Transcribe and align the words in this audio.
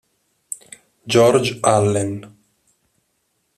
George 1.11 1.61
Allen 1.61 2.25